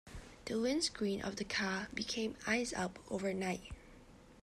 The 0.45 0.59
windscreen 0.59 1.21
of 1.21 1.35
the 1.35 1.43
car 1.43 1.87
became 1.93 2.35
iced 2.47 2.73
up 2.73 2.97
overnight. 3.11 3.71